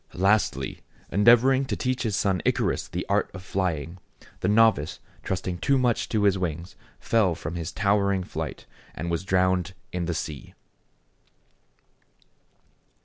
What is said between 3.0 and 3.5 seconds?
art of